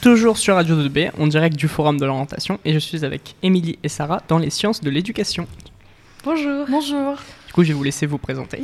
toujours 0.00 0.38
sur 0.38 0.54
Radio 0.54 0.76
2B, 0.76 1.10
en 1.18 1.26
direct 1.26 1.56
du 1.56 1.68
Forum 1.68 1.98
de 1.98 2.06
l'orientation, 2.06 2.58
et 2.64 2.72
je 2.72 2.78
suis 2.78 3.04
avec 3.04 3.34
Émilie 3.42 3.78
et 3.82 3.88
Sarah 3.88 4.22
dans 4.28 4.38
les 4.38 4.50
sciences 4.50 4.80
de 4.80 4.90
l'éducation. 4.90 5.46
Bonjour. 6.24 6.66
Bonjour. 6.68 7.14
Du 7.46 7.52
coup, 7.52 7.62
je 7.62 7.68
vais 7.68 7.74
vous 7.74 7.84
laisser 7.84 8.06
vous 8.06 8.18
présenter. 8.18 8.62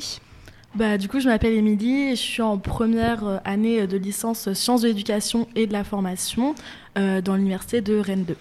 Bah, 0.74 0.98
du 0.98 1.08
coup, 1.08 1.21
je 1.21 1.29
m'appelle 1.29 1.54
Émilie 1.54 2.10
et 2.10 2.16
je 2.16 2.22
suis 2.22 2.42
en 2.42 2.58
première 2.58 3.26
euh, 3.26 3.38
année 3.45 3.87
de 3.87 3.96
licence 3.98 4.53
sciences 4.54 4.82
de 4.82 4.88
l'éducation 4.88 5.46
et 5.54 5.66
de 5.66 5.72
la 5.72 5.84
formation 5.84 6.54
euh, 6.96 7.21
dans 7.21 7.37
l'université 7.37 7.80
de 7.80 7.99
Rennes 7.99 8.24
2. 8.24 8.37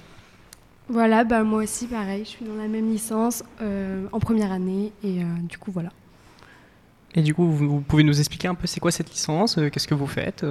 Voilà, 0.91 1.23
bah, 1.23 1.43
moi 1.43 1.63
aussi, 1.63 1.87
pareil, 1.87 2.25
je 2.25 2.29
suis 2.31 2.45
dans 2.45 2.55
la 2.55 2.67
même 2.67 2.91
licence 2.91 3.43
euh, 3.61 4.07
en 4.11 4.19
première 4.19 4.51
année 4.51 4.91
et 5.05 5.21
euh, 5.21 5.25
du 5.47 5.57
coup, 5.57 5.71
voilà. 5.71 5.89
Et 7.15 7.21
du 7.21 7.33
coup, 7.33 7.45
vous, 7.49 7.69
vous 7.69 7.79
pouvez 7.79 8.03
nous 8.03 8.19
expliquer 8.19 8.49
un 8.49 8.55
peu 8.55 8.67
c'est 8.67 8.81
quoi 8.81 8.91
cette 8.91 9.09
licence, 9.09 9.57
euh, 9.57 9.69
qu'est-ce 9.69 9.87
que 9.87 9.93
vous 9.93 10.07
faites 10.07 10.45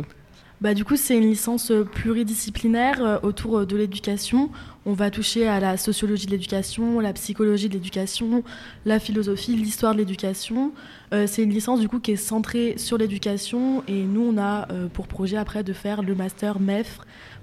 Bah, 0.61 0.75
du 0.75 0.85
coup, 0.85 0.97
c'est 0.97 1.17
une 1.17 1.27
licence 1.29 1.71
euh, 1.71 1.85
pluridisciplinaire 1.85 3.03
euh, 3.03 3.19
autour 3.23 3.61
euh, 3.61 3.67
de 3.67 3.79
l'éducation. 3.79 4.51
On 4.85 4.93
va 4.93 5.11
toucher 5.11 5.49
à 5.49 5.59
la 5.59 5.79
sociologie 5.79 6.27
de 6.27 6.33
l'éducation, 6.33 7.01
la 7.01 7.15
psychologie 7.15 7.69
de 7.71 7.75
l'éducation, 7.75 8.43
la 8.85 8.99
philosophie, 9.01 9.57
l'histoire 9.57 9.95
de 9.95 9.99
l'éducation. 10.01 10.73
Euh, 11.15 11.27
c'est 11.27 11.43
une 11.43 11.51
licence 11.51 11.81
du 11.81 11.89
coup 11.89 11.99
qui 11.99 12.13
est 12.13 12.17
centrée 12.17 12.75
sur 12.77 12.99
l'éducation 12.99 13.83
et 13.89 14.03
nous, 14.03 14.21
on 14.21 14.37
a 14.37 14.71
euh, 14.71 14.89
pour 14.89 15.07
projet 15.07 15.39
après 15.39 15.65
de 15.65 15.73
faire 15.73 16.03
le 16.03 16.15
master 16.15 16.61
MEF 16.61 16.99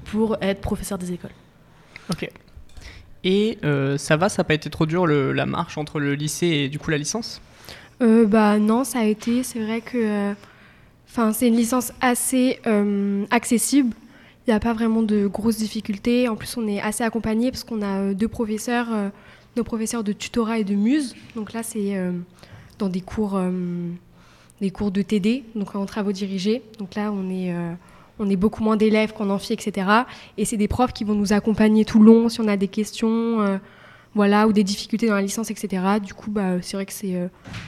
pour 0.06 0.38
être 0.42 0.62
professeur 0.62 1.00
des 1.00 1.12
écoles. 1.12 1.32
Ok. 2.12 2.30
Et 3.24 3.58
euh, 3.64 3.98
ça 3.98 4.16
va, 4.16 4.30
ça 4.30 4.42
n'a 4.42 4.44
pas 4.44 4.54
été 4.54 4.70
trop 4.70 4.86
dur 4.86 5.08
le- 5.08 5.34
la 5.34 5.48
marche 5.48 5.80
entre 5.80 6.00
le 6.00 6.14
lycée 6.14 6.48
et 6.48 6.70
du 6.70 6.78
coup 6.78 6.92
la 6.92 6.98
licence? 7.00 7.42
Euh, 8.04 8.28
bah 8.28 8.60
non, 8.60 8.84
ça 8.84 9.00
a 9.00 9.06
été, 9.06 9.42
c'est 9.42 9.60
vrai 9.60 9.82
que 9.82 9.98
euh, 9.98 10.34
enfin, 11.10 11.34
c'est 11.34 11.48
une 11.48 11.56
licence 11.56 11.92
assez 12.02 12.60
euh, 12.68 13.26
accessible. 13.32 13.94
Il 14.46 14.52
n'y 14.52 14.56
a 14.56 14.60
pas 14.60 14.74
vraiment 14.74 15.04
de 15.04 15.28
grosses 15.28 15.58
difficultés. 15.58 16.30
En 16.30 16.36
plus, 16.36 16.56
on 16.58 16.68
est 16.68 16.80
assez 16.80 17.04
accompagné 17.04 17.52
parce 17.52 17.64
qu'on 17.64 17.82
a 17.82 18.00
euh, 18.00 18.14
deux 18.14 18.28
professeurs, 18.28 18.88
euh, 18.92 19.10
nos 19.56 19.64
professeurs 19.64 20.04
de 20.04 20.14
tutorat 20.14 20.60
et 20.60 20.64
de 20.64 20.76
muse. 20.76 21.16
Donc 21.36 21.54
là, 21.54 21.64
c'est 21.64 22.00
dans 22.78 22.90
des 22.90 23.02
cours, 23.02 23.42
des 24.62 24.70
cours 24.70 24.92
de 24.92 25.02
TD, 25.02 25.44
donc 25.56 25.76
en 25.76 25.86
travaux 25.88 26.12
dirigés. 26.12 26.62
Donc 26.78 26.94
là, 26.94 27.12
on 27.12 27.28
est, 27.32 27.52
on 28.20 28.30
est 28.30 28.36
beaucoup 28.36 28.64
moins 28.64 28.78
d'élèves 28.78 29.14
qu'en 29.14 29.32
amphi, 29.32 29.54
etc. 29.54 29.88
Et 30.38 30.46
c'est 30.46 30.58
des 30.58 30.68
profs 30.68 30.94
qui 30.94 31.04
vont 31.04 31.16
nous 31.16 31.34
accompagner 31.34 31.86
tout 31.86 31.98
le 31.98 32.06
long 32.06 32.30
si 32.30 32.40
on 32.40 32.48
a 32.48 32.56
des 32.56 32.68
questions. 32.68 33.60
Voilà, 34.18 34.48
ou 34.48 34.52
des 34.52 34.64
difficultés 34.64 35.08
dans 35.08 35.14
la 35.14 35.22
licence, 35.22 35.52
etc. 35.52 35.84
Du 36.04 36.16
coup, 36.16 36.32
bah, 36.32 36.60
c'est 36.62 36.76
vrai 36.76 36.88
que 36.88 36.92
c'est 36.92 37.16
euh, 37.16 37.28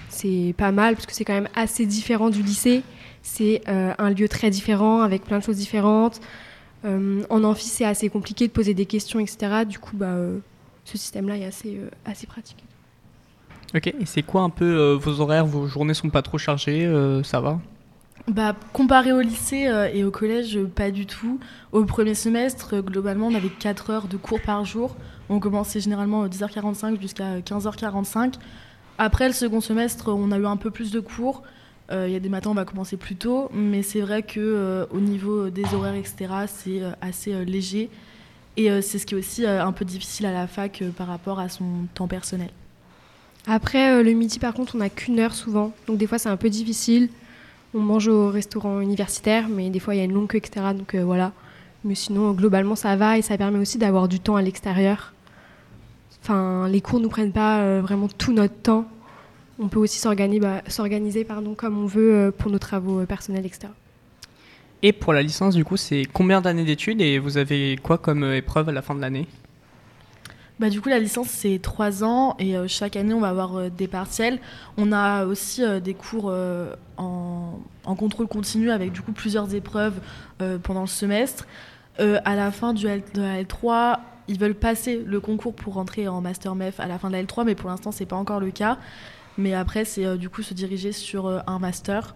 c'est 0.09 0.55
pas 0.57 0.71
mal 0.71 0.95
parce 0.95 1.05
que 1.05 1.13
c'est 1.13 1.23
quand 1.23 1.33
même 1.33 1.47
assez 1.55 1.85
différent 1.85 2.31
du 2.31 2.41
lycée. 2.41 2.81
C'est 3.21 3.61
euh, 3.67 3.93
un 3.99 4.09
lieu 4.09 4.27
très 4.27 4.49
différent 4.49 5.01
avec 5.01 5.23
plein 5.23 5.37
de 5.37 5.43
choses 5.43 5.57
différentes. 5.57 6.19
Euh, 6.85 7.23
en 7.29 7.43
amphi, 7.43 7.65
c'est 7.65 7.85
assez 7.85 8.09
compliqué 8.09 8.47
de 8.47 8.51
poser 8.51 8.73
des 8.73 8.87
questions, 8.87 9.19
etc. 9.19 9.63
Du 9.67 9.77
coup, 9.77 9.95
bah, 9.95 10.15
ce 10.85 10.97
système-là 10.97 11.37
est 11.37 11.45
assez, 11.45 11.79
assez 12.03 12.25
pratique. 12.25 12.63
Ok, 13.75 13.85
et 13.85 14.05
c'est 14.05 14.23
quoi 14.23 14.41
un 14.41 14.49
peu 14.49 14.93
vos 14.93 15.21
horaires? 15.21 15.45
Vos 15.45 15.67
journées 15.67 15.93
sont 15.93 16.09
pas 16.09 16.23
trop 16.23 16.39
chargées 16.39 16.91
Ça 17.23 17.39
va? 17.39 17.59
Bah, 18.29 18.55
comparé 18.73 19.11
au 19.11 19.21
lycée 19.21 19.65
euh, 19.65 19.89
et 19.91 20.03
au 20.03 20.11
collège, 20.11 20.55
euh, 20.55 20.65
pas 20.67 20.91
du 20.91 21.07
tout. 21.07 21.39
Au 21.71 21.83
premier 21.83 22.13
semestre, 22.13 22.75
euh, 22.75 22.81
globalement, 22.83 23.25
on 23.25 23.33
avait 23.33 23.49
4 23.49 23.89
heures 23.89 24.07
de 24.07 24.17
cours 24.17 24.39
par 24.39 24.65
jour. 24.65 24.95
On 25.29 25.39
commençait 25.39 25.79
généralement 25.79 26.21
à 26.21 26.27
10h45 26.27 27.01
jusqu'à 27.01 27.39
15h45. 27.39 28.35
Après 28.99 29.27
le 29.27 29.33
second 29.33 29.61
semestre, 29.61 30.09
on 30.09 30.31
a 30.31 30.37
eu 30.37 30.45
un 30.45 30.57
peu 30.57 30.69
plus 30.69 30.91
de 30.91 30.99
cours. 30.99 31.43
Il 31.91 32.11
y 32.11 32.15
a 32.15 32.19
des 32.19 32.29
matins, 32.29 32.51
on 32.51 32.53
va 32.53 32.65
commencer 32.65 32.97
plus 32.97 33.15
tôt, 33.15 33.49
mais 33.51 33.81
c'est 33.81 34.01
vrai 34.01 34.21
que 34.21 34.87
au 34.91 34.99
niveau 34.99 35.49
des 35.49 35.63
horaires, 35.73 35.95
etc., 35.95 36.27
c'est 36.45 36.83
assez 37.01 37.33
léger. 37.45 37.89
Et 38.57 38.69
c'est 38.83 38.99
ce 38.99 39.07
qui 39.07 39.15
est 39.15 39.17
aussi 39.17 39.47
un 39.47 39.71
peu 39.71 39.85
difficile 39.85 40.27
à 40.27 40.31
la 40.31 40.45
fac 40.45 40.83
par 40.95 41.07
rapport 41.07 41.39
à 41.39 41.49
son 41.49 41.87
temps 41.95 42.07
personnel. 42.07 42.51
Après, 43.47 44.03
le 44.03 44.11
midi, 44.11 44.37
par 44.37 44.53
contre, 44.53 44.75
on 44.75 44.79
n'a 44.79 44.89
qu'une 44.89 45.19
heure 45.19 45.33
souvent. 45.33 45.73
Donc, 45.87 45.97
des 45.97 46.05
fois, 46.05 46.19
c'est 46.19 46.29
un 46.29 46.37
peu 46.37 46.51
difficile. 46.51 47.09
On 47.73 47.79
mange 47.79 48.07
au 48.07 48.29
restaurant 48.29 48.79
universitaire, 48.79 49.47
mais 49.47 49.69
des 49.69 49.79
fois, 49.79 49.93
il 49.93 49.99
y 49.99 50.01
a 50.01 50.03
une 50.03 50.13
longue 50.13 50.27
queue, 50.27 50.37
etc. 50.37 50.67
Donc, 50.75 50.95
euh, 50.95 51.03
voilà. 51.03 51.33
Mais 51.83 51.95
sinon, 51.95 52.31
globalement, 52.31 52.75
ça 52.75 52.95
va 52.95 53.17
et 53.17 53.21
ça 53.21 53.37
permet 53.37 53.59
aussi 53.59 53.77
d'avoir 53.77 54.07
du 54.07 54.19
temps 54.19 54.35
à 54.35 54.41
l'extérieur. 54.41 55.13
Enfin, 56.23 56.67
les 56.67 56.81
cours 56.81 56.99
ne 56.99 57.03
nous 57.03 57.09
prennent 57.09 57.31
pas 57.31 57.59
euh, 57.59 57.81
vraiment 57.81 58.07
tout 58.07 58.33
notre 58.33 58.55
temps. 58.55 58.85
On 59.59 59.67
peut 59.67 59.79
aussi 59.79 59.99
s'organiser, 59.99 61.23
bah, 61.23 61.41
comme 61.57 61.77
on 61.77 61.85
veut 61.85 62.13
euh, 62.13 62.31
pour 62.31 62.49
nos 62.51 62.59
travaux 62.59 63.05
personnels, 63.05 63.45
etc. 63.45 63.67
Et 64.81 64.93
pour 64.93 65.13
la 65.13 65.21
licence, 65.21 65.55
du 65.55 65.63
coup, 65.63 65.77
c'est 65.77 66.03
combien 66.11 66.41
d'années 66.41 66.63
d'études 66.63 67.01
et 67.01 67.19
vous 67.19 67.37
avez 67.37 67.77
quoi 67.81 67.97
comme 67.97 68.23
épreuve 68.33 68.69
à 68.69 68.71
la 68.71 68.81
fin 68.81 68.95
de 68.95 69.01
l'année? 69.01 69.27
Bah, 70.59 70.69
du 70.69 70.81
coup, 70.81 70.89
la 70.89 70.99
licence, 70.99 71.29
c'est 71.29 71.59
trois 71.61 72.03
ans 72.03 72.35
et 72.37 72.57
euh, 72.57 72.67
chaque 72.67 72.97
année, 72.97 73.13
on 73.13 73.21
va 73.21 73.29
avoir 73.29 73.55
euh, 73.55 73.69
des 73.69 73.87
partiels. 73.87 74.39
On 74.77 74.91
a 74.91 75.25
aussi 75.25 75.63
euh, 75.63 75.79
des 75.79 75.93
cours 75.93 76.33
en, 76.97 77.59
contrôle 77.95 78.27
continu 78.27 78.69
avec 78.69 78.91
du 78.91 79.01
coup 79.01 79.13
plusieurs 79.13 79.55
épreuves 79.55 79.99
pendant 80.63 80.81
le 80.81 80.87
semestre. 80.87 81.47
À 81.97 82.35
la 82.35 82.51
fin 82.51 82.73
de 82.73 82.87
la 83.15 83.43
L3, 83.43 83.99
ils 84.27 84.39
veulent 84.39 84.53
passer 84.53 85.03
le 85.05 85.19
concours 85.19 85.53
pour 85.53 85.73
rentrer 85.73 86.07
en 86.07 86.21
Master 86.21 86.55
MEF 86.55 86.79
à 86.79 86.87
la 86.87 86.99
fin 86.99 87.09
de 87.09 87.13
la 87.13 87.23
L3, 87.23 87.45
mais 87.45 87.55
pour 87.55 87.69
l'instant, 87.69 87.91
c'est 87.91 88.05
pas 88.05 88.15
encore 88.15 88.39
le 88.39 88.51
cas. 88.51 88.77
Mais 89.37 89.53
après, 89.53 89.85
c'est 89.85 90.17
du 90.17 90.29
coup 90.29 90.43
se 90.43 90.53
diriger 90.53 90.91
sur 90.91 91.27
un 91.27 91.59
master. 91.59 92.15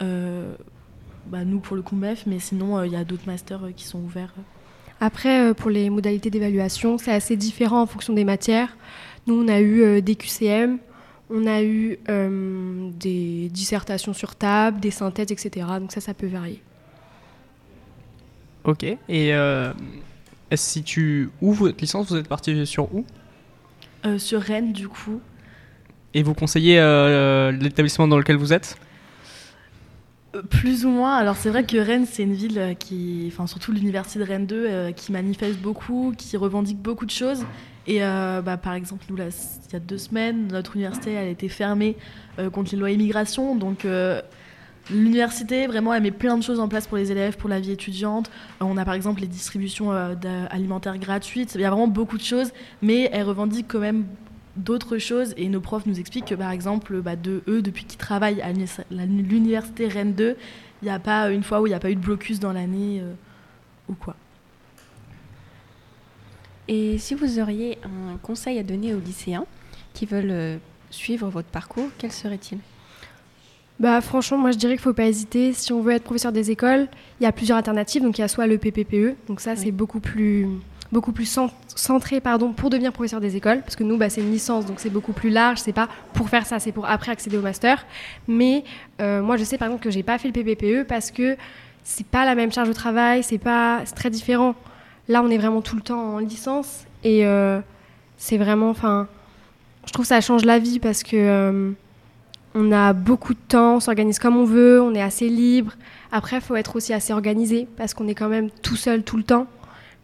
Bah, 0.00 1.44
nous, 1.44 1.60
pour 1.60 1.76
le 1.76 1.82
coup, 1.82 1.94
MEF, 1.94 2.24
mais 2.26 2.40
sinon, 2.40 2.82
il 2.82 2.92
y 2.92 2.96
a 2.96 3.04
d'autres 3.04 3.26
masters 3.26 3.68
qui 3.76 3.84
sont 3.84 4.00
ouverts. 4.00 4.34
Après, 5.02 5.50
euh, 5.50 5.52
pour 5.52 5.68
les 5.68 5.90
modalités 5.90 6.30
d'évaluation, 6.30 6.96
c'est 6.96 7.10
assez 7.10 7.34
différent 7.36 7.82
en 7.82 7.86
fonction 7.86 8.12
des 8.12 8.24
matières. 8.24 8.76
Nous, 9.26 9.34
on 9.34 9.48
a 9.48 9.58
eu 9.58 9.82
euh, 9.82 10.00
des 10.00 10.14
QCM, 10.14 10.78
on 11.28 11.44
a 11.48 11.60
eu 11.60 11.98
euh, 12.08 12.88
des 13.00 13.48
dissertations 13.48 14.12
sur 14.12 14.36
table, 14.36 14.78
des 14.78 14.92
synthèses, 14.92 15.32
etc. 15.32 15.66
Donc 15.80 15.90
ça, 15.90 16.00
ça 16.00 16.14
peut 16.14 16.28
varier. 16.28 16.62
Ok. 18.62 18.84
Et 18.84 19.34
euh, 19.34 19.72
si 20.54 20.84
tu 20.84 21.30
où 21.40 21.52
votre 21.52 21.80
licence 21.80 22.08
Vous 22.08 22.16
êtes 22.16 22.28
parti 22.28 22.64
sur 22.64 22.94
où? 22.94 23.04
Euh, 24.06 24.20
sur 24.20 24.40
Rennes, 24.40 24.72
du 24.72 24.86
coup, 24.86 25.20
Et 26.14 26.22
vous 26.22 26.34
conseillez 26.34 26.78
euh, 26.78 27.50
l'établissement 27.50 28.06
dans 28.06 28.18
lequel 28.18 28.36
vous 28.36 28.52
êtes? 28.52 28.78
Plus 30.48 30.86
ou 30.86 30.88
moins. 30.88 31.16
Alors 31.16 31.36
c'est 31.36 31.50
vrai 31.50 31.64
que 31.64 31.76
Rennes, 31.76 32.06
c'est 32.10 32.22
une 32.22 32.32
ville 32.32 32.58
euh, 32.58 32.72
qui, 32.72 33.30
enfin 33.30 33.46
surtout 33.46 33.70
l'université 33.70 34.18
de 34.18 34.24
Rennes 34.24 34.46
2, 34.46 34.56
euh, 34.56 34.92
qui 34.92 35.12
manifeste 35.12 35.58
beaucoup, 35.58 36.14
qui 36.16 36.34
revendique 36.38 36.78
beaucoup 36.78 37.04
de 37.04 37.10
choses. 37.10 37.44
Et 37.86 38.02
euh, 38.02 38.40
bah, 38.40 38.56
par 38.56 38.72
exemple, 38.72 39.04
nous, 39.10 39.16
là, 39.16 39.26
il 39.26 39.72
y 39.74 39.76
a 39.76 39.78
deux 39.78 39.98
semaines, 39.98 40.48
notre 40.48 40.76
université 40.76 41.12
elle 41.12 41.28
a 41.28 41.30
été 41.30 41.48
fermée 41.48 41.96
contre 42.52 42.72
les 42.72 42.78
lois 42.78 42.90
immigration. 42.90 43.56
Donc 43.56 43.86
l'université, 44.90 45.66
vraiment, 45.66 45.92
elle 45.92 46.02
met 46.02 46.10
plein 46.12 46.38
de 46.38 46.42
choses 46.42 46.60
en 46.60 46.68
place 46.68 46.86
pour 46.86 46.96
les 46.96 47.10
élèves, 47.12 47.36
pour 47.36 47.50
la 47.50 47.60
vie 47.60 47.72
étudiante. 47.72 48.30
On 48.60 48.78
a 48.78 48.84
par 48.86 48.94
exemple 48.94 49.20
les 49.20 49.26
distributions 49.26 49.90
alimentaires 50.50 50.96
gratuites. 50.96 51.56
Il 51.56 51.60
y 51.60 51.64
a 51.64 51.70
vraiment 51.70 51.88
beaucoup 51.88 52.16
de 52.16 52.22
choses, 52.22 52.52
mais 52.80 53.10
elle 53.12 53.24
revendique 53.24 53.66
quand 53.68 53.80
même 53.80 54.04
d'autres 54.56 54.98
choses 54.98 55.34
et 55.36 55.48
nos 55.48 55.60
profs 55.60 55.86
nous 55.86 55.98
expliquent 55.98 56.26
que 56.26 56.34
par 56.34 56.50
exemple 56.50 57.00
bah, 57.00 57.16
de 57.16 57.42
eux 57.48 57.62
depuis 57.62 57.84
qu'ils 57.84 57.98
travaillent 57.98 58.42
à 58.42 58.52
l'université 58.52 59.88
Rennes 59.88 60.12
2 60.12 60.36
il 60.82 60.84
n'y 60.86 60.90
a 60.90 60.98
pas 60.98 61.30
une 61.30 61.42
fois 61.42 61.60
où 61.60 61.66
il 61.66 61.70
n'y 61.70 61.76
a 61.76 61.80
pas 61.80 61.90
eu 61.90 61.94
de 61.94 62.00
blocus 62.00 62.40
dans 62.40 62.52
l'année 62.52 63.00
euh, 63.00 63.12
ou 63.88 63.94
quoi 63.94 64.16
Et 66.68 66.98
si 66.98 67.14
vous 67.14 67.38
auriez 67.38 67.78
un 67.84 68.16
conseil 68.18 68.58
à 68.58 68.62
donner 68.62 68.94
aux 68.94 69.00
lycéens 69.00 69.46
qui 69.94 70.06
veulent 70.06 70.30
euh, 70.30 70.56
suivre 70.90 71.28
votre 71.28 71.48
parcours, 71.48 71.88
quel 71.98 72.12
serait-il? 72.12 72.58
Bah, 73.80 74.00
franchement, 74.00 74.38
moi, 74.38 74.52
je 74.52 74.58
dirais 74.58 74.74
qu'il 74.74 74.80
ne 74.80 74.90
faut 74.90 74.94
pas 74.94 75.06
hésiter. 75.06 75.52
Si 75.52 75.72
on 75.72 75.82
veut 75.82 75.92
être 75.92 76.04
professeur 76.04 76.30
des 76.30 76.50
écoles, 76.50 76.88
il 77.20 77.24
y 77.24 77.26
a 77.26 77.32
plusieurs 77.32 77.58
alternatives. 77.58 78.02
Donc, 78.02 78.18
il 78.18 78.20
y 78.20 78.24
a 78.24 78.28
soit 78.28 78.46
le 78.46 78.58
PPPE. 78.58 79.16
Donc, 79.26 79.40
ça, 79.40 79.56
c'est 79.56 79.72
beaucoup 79.72 79.98
plus, 79.98 80.46
beaucoup 80.92 81.12
plus 81.12 81.24
cent- 81.24 81.50
centré 81.74 82.20
pardon, 82.20 82.52
pour 82.52 82.70
devenir 82.70 82.92
professeur 82.92 83.20
des 83.20 83.34
écoles. 83.36 83.60
Parce 83.62 83.76
que 83.76 83.82
nous, 83.84 83.96
bah, 83.96 84.10
c'est 84.10 84.20
une 84.20 84.30
licence, 84.30 84.66
donc 84.66 84.78
c'est 84.78 84.90
beaucoup 84.90 85.12
plus 85.12 85.30
large. 85.30 85.58
C'est 85.58 85.72
pas 85.72 85.88
pour 86.12 86.28
faire 86.28 86.46
ça, 86.46 86.58
c'est 86.58 86.72
pour 86.72 86.86
après 86.86 87.10
accéder 87.10 87.36
au 87.38 87.42
master. 87.42 87.84
Mais 88.28 88.64
euh, 89.00 89.22
moi, 89.22 89.36
je 89.36 89.44
sais, 89.44 89.58
par 89.58 89.68
exemple, 89.68 89.82
que 89.82 89.90
j'ai 89.90 90.02
pas 90.02 90.18
fait 90.18 90.28
le 90.28 90.34
PPPE 90.34 90.86
parce 90.86 91.10
que 91.10 91.36
c'est 91.82 92.06
pas 92.06 92.24
la 92.24 92.34
même 92.34 92.52
charge 92.52 92.68
de 92.68 92.74
travail. 92.74 93.22
C'est 93.22 93.38
pas, 93.38 93.82
très 93.96 94.10
différent. 94.10 94.54
Là, 95.08 95.22
on 95.24 95.30
est 95.30 95.38
vraiment 95.38 95.62
tout 95.62 95.76
le 95.76 95.82
temps 95.82 96.14
en 96.14 96.18
licence. 96.18 96.84
Et 97.02 97.26
euh, 97.26 97.60
c'est 98.18 98.38
vraiment, 98.38 98.70
enfin, 98.70 99.08
je 99.86 99.92
trouve 99.92 100.04
que 100.04 100.08
ça 100.08 100.20
change 100.20 100.44
la 100.44 100.58
vie 100.58 100.78
parce 100.78 101.02
que... 101.02 101.16
euh, 101.16 101.72
on 102.54 102.70
a 102.70 102.92
beaucoup 102.92 103.32
de 103.32 103.38
temps, 103.48 103.76
on 103.76 103.80
s'organise 103.80 104.18
comme 104.18 104.36
on 104.36 104.44
veut, 104.44 104.80
on 104.82 104.94
est 104.94 105.00
assez 105.00 105.28
libre. 105.28 105.72
Après, 106.10 106.36
il 106.36 106.42
faut 106.42 106.54
être 106.54 106.76
aussi 106.76 106.92
assez 106.92 107.12
organisé 107.12 107.66
parce 107.78 107.94
qu'on 107.94 108.06
est 108.08 108.14
quand 108.14 108.28
même 108.28 108.50
tout 108.50 108.76
seul 108.76 109.02
tout 109.02 109.16
le 109.16 109.22
temps. 109.22 109.46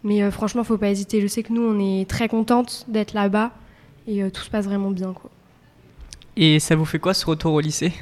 Mais 0.04 0.22
euh, 0.22 0.30
franchement, 0.30 0.64
faut 0.64 0.78
pas 0.78 0.90
hésiter. 0.90 1.20
Je 1.20 1.26
sais 1.26 1.42
que 1.42 1.52
nous, 1.52 1.62
on 1.62 1.78
est 1.80 2.08
très 2.08 2.28
contente 2.28 2.84
d'être 2.88 3.12
là-bas 3.14 3.52
et 4.06 4.22
euh, 4.22 4.30
tout 4.30 4.42
se 4.42 4.50
passe 4.50 4.64
vraiment 4.66 4.90
bien. 4.90 5.12
Quoi. 5.12 5.30
Et 6.36 6.58
ça 6.60 6.76
vous 6.76 6.84
fait 6.84 6.98
quoi 6.98 7.14
ce 7.14 7.26
retour 7.26 7.52
au 7.54 7.60
lycée? 7.60 7.92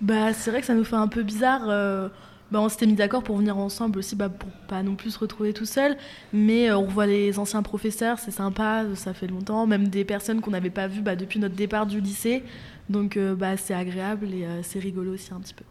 Bah 0.00 0.32
c'est 0.32 0.50
vrai 0.50 0.60
que 0.60 0.66
ça 0.66 0.74
nous 0.74 0.84
fait 0.84 0.96
un 0.96 1.08
peu 1.08 1.22
bizarre 1.22 1.62
euh, 1.68 2.08
Bah, 2.52 2.60
on 2.60 2.68
s'était 2.68 2.86
mis 2.86 2.94
d'accord 2.94 3.22
pour 3.24 3.36
venir 3.36 3.58
ensemble 3.58 3.98
aussi, 3.98 4.14
bah, 4.16 4.28
pour 4.28 4.48
pas 4.68 4.82
non 4.82 4.94
plus 4.94 5.10
se 5.10 5.18
retrouver 5.18 5.52
tout 5.52 5.66
seul. 5.66 5.96
Mais 6.32 6.70
euh, 6.70 6.78
on 6.78 6.86
revoit 6.86 7.06
les 7.06 7.38
anciens 7.38 7.62
professeurs, 7.62 8.18
c'est 8.18 8.30
sympa, 8.30 8.84
ça 8.94 9.12
fait 9.14 9.26
longtemps. 9.26 9.66
Même 9.66 9.88
des 9.88 10.04
personnes 10.04 10.40
qu'on 10.40 10.52
n'avait 10.52 10.70
pas 10.70 10.86
vues 10.86 11.02
bah, 11.02 11.16
depuis 11.16 11.40
notre 11.40 11.56
départ 11.56 11.86
du 11.86 12.00
lycée. 12.00 12.44
Donc 12.88 13.16
euh, 13.16 13.34
bah, 13.34 13.56
c'est 13.56 13.74
agréable 13.74 14.32
et 14.32 14.44
euh, 14.46 14.62
c'est 14.62 14.78
rigolo 14.78 15.14
aussi 15.14 15.32
un 15.34 15.40
petit 15.40 15.54
peu. 15.54 15.64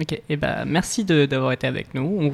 Ok, 0.00 0.20
et 0.28 0.36
bah 0.36 0.64
merci 0.64 1.04
de- 1.04 1.26
d'avoir 1.26 1.52
été 1.52 1.66
avec 1.66 1.94
nous. 1.94 2.16
On 2.20 2.28